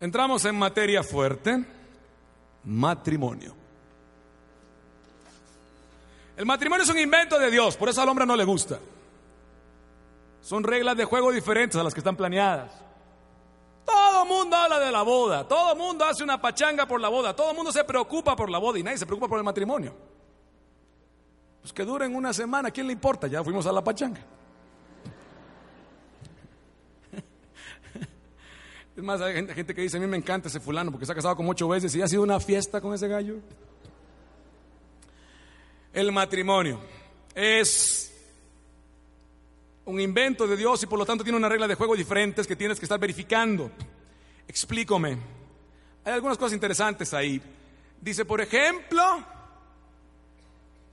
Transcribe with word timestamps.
Entramos 0.00 0.42
en 0.46 0.58
materia 0.58 1.02
fuerte, 1.02 1.62
matrimonio. 2.64 3.54
El 6.38 6.46
matrimonio 6.46 6.84
es 6.84 6.88
un 6.88 6.98
invento 6.98 7.38
de 7.38 7.50
Dios, 7.50 7.76
por 7.76 7.90
eso 7.90 8.00
al 8.00 8.08
hombre 8.08 8.24
no 8.24 8.34
le 8.34 8.44
gusta. 8.44 8.78
Son 10.40 10.64
reglas 10.64 10.96
de 10.96 11.04
juego 11.04 11.30
diferentes 11.30 11.78
a 11.78 11.82
las 11.82 11.92
que 11.92 12.00
están 12.00 12.16
planeadas. 12.16 12.72
Todo 13.84 14.22
el 14.22 14.28
mundo 14.28 14.56
habla 14.56 14.78
de 14.78 14.90
la 14.90 15.02
boda, 15.02 15.46
todo 15.46 15.72
el 15.72 15.78
mundo 15.78 16.06
hace 16.06 16.24
una 16.24 16.40
pachanga 16.40 16.86
por 16.86 16.98
la 16.98 17.10
boda, 17.10 17.36
todo 17.36 17.50
el 17.50 17.56
mundo 17.56 17.70
se 17.70 17.84
preocupa 17.84 18.34
por 18.34 18.48
la 18.48 18.56
boda 18.56 18.78
y 18.78 18.82
nadie 18.82 18.96
se 18.96 19.04
preocupa 19.04 19.28
por 19.28 19.36
el 19.36 19.44
matrimonio. 19.44 19.94
Pues 21.60 21.74
que 21.74 21.84
duren 21.84 22.16
una 22.16 22.32
semana, 22.32 22.70
¿quién 22.70 22.86
le 22.86 22.94
importa? 22.94 23.26
Ya 23.26 23.44
fuimos 23.44 23.66
a 23.66 23.72
la 23.72 23.84
pachanga. 23.84 24.24
Es 29.00 29.04
más, 29.04 29.18
hay 29.22 29.32
gente, 29.32 29.74
que 29.74 29.80
dice, 29.80 29.96
a 29.96 30.00
mí 30.00 30.06
me 30.06 30.18
encanta 30.18 30.48
ese 30.48 30.60
fulano 30.60 30.90
porque 30.90 31.06
se 31.06 31.12
ha 31.12 31.14
casado 31.14 31.34
como 31.34 31.52
ocho 31.52 31.66
veces 31.66 31.94
y 31.94 32.02
ha 32.02 32.06
sido 32.06 32.22
una 32.22 32.38
fiesta 32.38 32.82
con 32.82 32.92
ese 32.92 33.08
gallo. 33.08 33.36
El 35.90 36.12
matrimonio 36.12 36.78
es 37.34 38.12
un 39.86 39.98
invento 39.98 40.46
de 40.46 40.54
Dios 40.54 40.82
y 40.82 40.86
por 40.86 40.98
lo 40.98 41.06
tanto 41.06 41.24
tiene 41.24 41.38
una 41.38 41.48
regla 41.48 41.66
de 41.66 41.76
juego 41.76 41.96
diferentes 41.96 42.46
que 42.46 42.56
tienes 42.56 42.78
que 42.78 42.84
estar 42.84 43.00
verificando. 43.00 43.70
Explícame. 44.46 45.16
Hay 46.04 46.12
algunas 46.12 46.36
cosas 46.36 46.52
interesantes 46.52 47.14
ahí. 47.14 47.40
Dice, 48.02 48.26
por 48.26 48.42
ejemplo, 48.42 49.02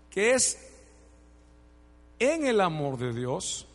que 0.10 0.34
es 0.34 0.58
en 2.20 2.48
el 2.48 2.62
amor 2.62 2.98
de 2.98 3.12
Dios 3.12 3.68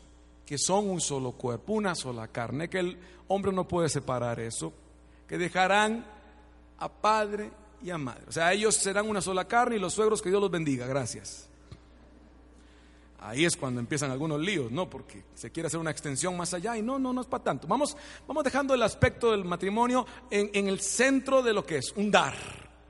que 0.46 0.58
son 0.58 0.88
un 0.88 1.00
solo 1.00 1.32
cuerpo, 1.32 1.72
una 1.72 1.94
sola 1.94 2.28
carne, 2.28 2.68
que 2.68 2.80
el 2.80 2.98
hombre 3.28 3.52
no 3.52 3.66
puede 3.66 3.88
separar 3.88 4.40
eso, 4.40 4.72
que 5.26 5.38
dejarán 5.38 6.04
a 6.78 6.88
padre 6.88 7.50
y 7.82 7.90
a 7.90 7.98
madre. 7.98 8.24
O 8.28 8.32
sea, 8.32 8.52
ellos 8.52 8.74
serán 8.74 9.08
una 9.08 9.20
sola 9.20 9.46
carne 9.46 9.76
y 9.76 9.78
los 9.78 9.94
suegros 9.94 10.20
que 10.20 10.28
Dios 10.28 10.40
los 10.40 10.50
bendiga. 10.50 10.86
Gracias. 10.86 11.48
Ahí 13.24 13.44
es 13.44 13.56
cuando 13.56 13.78
empiezan 13.78 14.10
algunos 14.10 14.40
líos, 14.40 14.72
¿no? 14.72 14.90
Porque 14.90 15.24
se 15.34 15.52
quiere 15.52 15.68
hacer 15.68 15.78
una 15.78 15.92
extensión 15.92 16.36
más 16.36 16.54
allá 16.54 16.76
y 16.76 16.82
no, 16.82 16.98
no, 16.98 17.12
no 17.12 17.20
es 17.20 17.28
para 17.28 17.44
tanto. 17.44 17.68
Vamos, 17.68 17.96
vamos 18.26 18.42
dejando 18.42 18.74
el 18.74 18.82
aspecto 18.82 19.30
del 19.30 19.44
matrimonio 19.44 20.04
en, 20.28 20.50
en 20.52 20.66
el 20.66 20.80
centro 20.80 21.40
de 21.40 21.52
lo 21.52 21.64
que 21.64 21.76
es, 21.76 21.92
un 21.92 22.10
dar, 22.10 22.34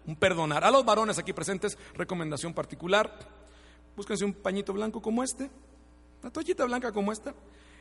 un 0.06 0.16
perdonar. 0.16 0.64
A 0.64 0.70
los 0.70 0.86
varones 0.86 1.18
aquí 1.18 1.34
presentes, 1.34 1.76
recomendación 1.94 2.54
particular, 2.54 3.14
búsquense 3.94 4.24
un 4.24 4.32
pañito 4.32 4.72
blanco 4.72 5.02
como 5.02 5.22
este, 5.22 5.50
una 6.22 6.32
toallita 6.32 6.64
blanca 6.64 6.92
como 6.92 7.12
esta, 7.12 7.34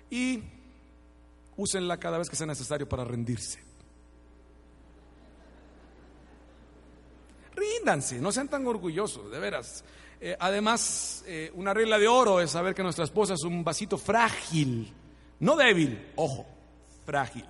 y 0.09 0.43
úsenla 1.55 1.97
cada 1.97 2.17
vez 2.17 2.29
que 2.29 2.35
sea 2.35 2.47
necesario 2.47 2.87
para 2.87 3.03
rendirse. 3.03 3.59
Ríndanse, 7.55 8.19
no 8.19 8.31
sean 8.31 8.47
tan 8.47 8.65
orgullosos, 8.65 9.29
de 9.29 9.39
veras. 9.39 9.83
Eh, 10.19 10.35
además, 10.39 11.23
eh, 11.27 11.51
una 11.55 11.73
regla 11.73 11.97
de 11.97 12.07
oro 12.07 12.39
es 12.41 12.51
saber 12.51 12.73
que 12.73 12.83
nuestra 12.83 13.05
esposa 13.05 13.33
es 13.33 13.43
un 13.43 13.63
vasito 13.63 13.97
frágil, 13.97 14.91
no 15.39 15.55
débil, 15.55 16.11
ojo, 16.15 16.45
frágil. 17.05 17.45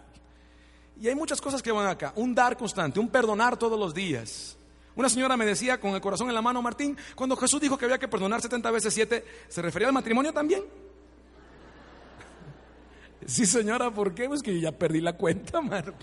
Y 1.00 1.08
hay 1.08 1.16
muchas 1.16 1.42
cosas 1.42 1.62
que 1.62 1.72
van 1.72 1.88
acá. 1.88 2.14
Un 2.16 2.36
dar 2.36 2.56
constante, 2.56 3.00
un 3.00 3.10
perdonar 3.10 3.58
todos 3.58 3.80
los 3.80 3.94
días. 3.94 4.58
Una 4.96 5.10
señora 5.10 5.36
me 5.38 5.46
decía 5.46 5.80
con 5.80 5.96
el 5.96 6.02
corazón 6.02 6.28
en 6.30 6.36
la 6.36 6.42
mano, 6.42 6.62
Martín, 6.62 6.98
cuando 7.16 7.36
Jesús 7.36 7.60
dijo 7.62 7.78
que 7.78 7.86
había 7.86 7.98
que 7.98 8.08
perdonar 8.08 8.42
70 8.42 8.70
veces 8.72 8.94
7, 8.94 9.26
¿se 9.48 9.62
refería 9.62 9.88
al 9.88 9.94
matrimonio 9.94 10.34
también? 10.34 10.64
Sí, 13.26 13.46
señora, 13.46 13.92
¿por 13.92 14.14
qué? 14.14 14.28
Pues 14.28 14.42
que 14.42 14.59
ya 14.59 14.72
perdí 14.72 15.02
la 15.02 15.14
cuenta, 15.14 15.62
Mar. 15.62 15.94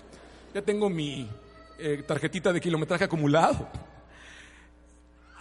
Ya 0.53 0.61
tengo 0.61 0.89
mi 0.89 1.29
eh, 1.77 2.03
tarjetita 2.07 2.51
de 2.53 2.61
kilometraje 2.61 3.03
acumulado. 3.03 3.67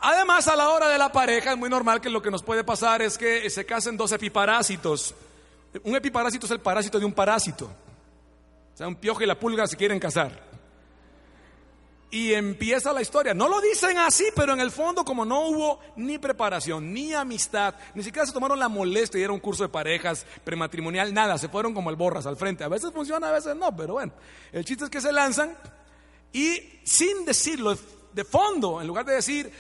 Además, 0.01 0.47
a 0.49 0.57
la 0.57 0.71
hora 0.71 0.89
de 0.89 0.99
la 0.99 1.11
pareja 1.11 1.53
es 1.53 1.59
muy 1.59 1.69
normal 1.69 2.01
que 2.01 2.11
lo 2.11 2.23
que 2.23 2.31
nos 2.31 2.43
puede 2.43 2.63
pasar 2.63 3.03
es 3.03 3.19
que 3.19 3.49
se 3.51 3.65
casen 3.65 3.97
dos 3.97 4.13
epiparásitos. 4.13 5.15
Un 5.83 5.97
epiparásito 5.97 6.47
es 6.47 6.53
el 6.53 6.61
parásito 6.61 6.99
de 6.99 7.05
un 7.05 7.13
parásito. 7.13 7.67
O 7.67 8.77
sea, 8.77 8.87
un 8.87 8.97
piojo 8.97 9.23
y 9.23 9.27
la 9.27 9.39
pulga 9.39 9.67
se 9.67 9.77
quieren 9.77 9.99
casar. 9.99 10.48
Y 12.11 12.33
empieza 12.33 12.93
la 12.93 13.03
historia. 13.03 13.35
No 13.35 13.49
lo 13.49 13.61
dicen 13.61 13.99
así, 13.99 14.25
pero 14.35 14.55
en 14.55 14.61
el 14.61 14.71
fondo, 14.71 15.05
como 15.05 15.27
no 15.27 15.49
hubo 15.49 15.81
ni 15.97 16.19
preparación, 16.19 16.93
ni 16.93 17.13
amistad, 17.13 17.75
ni 17.95 18.03
siquiera 18.03 18.27
se 18.27 18.33
tomaron 18.33 18.59
la 18.59 18.69
molestia 18.69 19.21
y 19.21 19.25
era 19.25 19.33
un 19.33 19.41
curso 19.41 19.63
de 19.63 19.69
parejas, 19.69 20.25
prematrimonial, 20.43 21.13
nada, 21.13 21.37
se 21.37 21.49
fueron 21.49 21.75
como 21.75 21.91
el 21.91 21.97
borras 21.97 22.25
al 22.25 22.37
frente. 22.37 22.65
A 22.65 22.69
veces 22.69 22.93
funciona, 22.93 23.29
a 23.29 23.33
veces 23.33 23.55
no, 23.57 23.77
pero 23.77 23.95
bueno. 23.95 24.13
El 24.53 24.65
chiste 24.65 24.85
es 24.85 24.91
que 24.91 25.03
se 25.03 25.13
lanzan 25.13 25.55
y 26.33 26.81
sin 26.85 27.25
decirlo 27.25 27.77
de 28.13 28.25
fondo, 28.25 28.81
en 28.81 28.87
lugar 28.87 29.05
de 29.05 29.15
decir, 29.15 29.53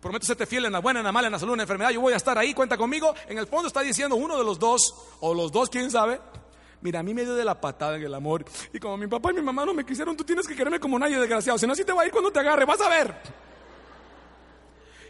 prometo 0.00 0.26
serte 0.26 0.46
fiel 0.46 0.64
en 0.64 0.72
la 0.72 0.80
buena, 0.80 1.00
en 1.00 1.06
la 1.06 1.12
mala, 1.12 1.28
en 1.28 1.32
la 1.32 1.38
salud, 1.38 1.54
en 1.54 1.58
la 1.58 1.64
enfermedad, 1.64 1.90
yo 1.90 2.00
voy 2.00 2.12
a 2.12 2.16
estar 2.16 2.36
ahí, 2.36 2.54
cuenta 2.54 2.76
conmigo, 2.76 3.14
en 3.28 3.38
el 3.38 3.46
fondo 3.46 3.68
está 3.68 3.80
diciendo 3.80 4.16
uno 4.16 4.36
de 4.36 4.44
los 4.44 4.58
dos, 4.58 4.94
o 5.20 5.34
los 5.34 5.52
dos, 5.52 5.70
quién 5.70 5.90
sabe, 5.90 6.20
Mira, 6.80 7.00
a 7.00 7.02
mí 7.02 7.14
me 7.14 7.24
dio 7.24 7.34
de 7.34 7.44
la 7.44 7.60
patada 7.60 7.96
en 7.96 8.02
el 8.02 8.14
amor. 8.14 8.44
Y 8.72 8.78
como 8.78 8.96
mi 8.96 9.06
papá 9.06 9.32
y 9.32 9.34
mi 9.34 9.42
mamá 9.42 9.64
no 9.64 9.74
me 9.74 9.84
quisieron, 9.84 10.16
tú 10.16 10.24
tienes 10.24 10.46
que 10.46 10.54
quererme 10.54 10.78
como 10.78 10.98
nadie, 10.98 11.18
desgraciado. 11.18 11.58
Si 11.58 11.66
no, 11.66 11.72
así 11.72 11.84
te 11.84 11.92
va 11.92 12.02
a 12.02 12.06
ir 12.06 12.12
cuando 12.12 12.30
te 12.30 12.38
agarre, 12.40 12.64
vas 12.64 12.80
a 12.80 12.88
ver. 12.88 13.14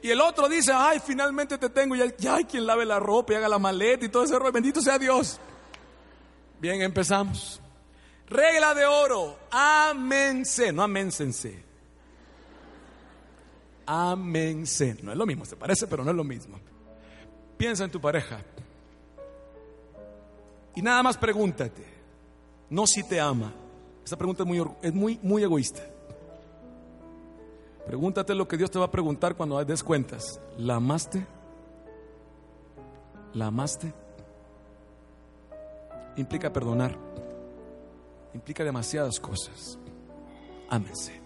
Y 0.03 0.10
el 0.10 0.21
otro 0.21 0.49
dice, 0.49 0.72
ay, 0.72 1.00
finalmente 1.04 1.59
te 1.59 1.69
tengo. 1.69 1.97
Y 1.97 2.15
ya 2.19 2.37
hay 2.37 2.44
quien 2.44 2.66
lave 2.66 2.84
la 2.84 3.00
ropa 3.00 3.32
y 3.32 3.37
haga 3.37 3.49
la 3.49 3.59
maleta 3.59 4.04
y 4.04 4.09
todo 4.09 4.25
ese 4.25 4.38
rollo. 4.38 4.53
Bendito 4.53 4.81
sea 4.81 4.99
Dios. 4.99 5.41
Bien, 6.60 6.81
empezamos. 6.82 7.60
Regla 8.28 8.75
de 8.75 8.87
oro. 8.87 9.38
Amense. 9.50 10.72
No 10.72 10.83
amensense. 10.83 11.65
Amense. 13.87 14.97
No 15.03 15.12
es 15.12 15.19
lo 15.19 15.27
mismo, 15.27 15.44
se 15.44 15.56
parece, 15.56 15.87
pero 15.87 16.04
no 16.04 16.10
es 16.10 16.16
lo 16.16 16.25
mismo. 16.25 16.60
Piensa 17.56 17.84
en 17.84 17.91
tu 17.91 18.00
pareja. 18.00 18.41
Y 20.77 20.83
nada 20.83 21.03
más 21.03 21.17
pregúntate, 21.17 21.85
no 22.71 22.87
si 22.87 23.03
te 23.03 23.19
ama. 23.19 23.53
Esa 24.05 24.17
pregunta 24.17 24.45
es 24.45 24.47
muy, 24.47 24.65
es 24.83 24.95
muy, 24.95 25.19
muy 25.23 25.43
egoísta. 25.43 25.83
Pregúntate 27.87 28.35
lo 28.35 28.47
que 28.47 28.57
Dios 28.57 28.71
te 28.71 28.79
va 28.79 28.85
a 28.85 28.91
preguntar 28.91 29.35
cuando 29.37 29.65
des 29.65 29.83
cuentas. 29.83 30.39
¿La 30.59 30.77
amaste? 30.77 31.27
¿La 33.33 33.47
amaste? 33.47 33.93
Implica 36.17 36.53
perdonar. 36.53 36.97
Implica 38.35 38.63
demasiadas 38.63 39.19
cosas. 39.19 39.79
Ámense. 40.69 41.26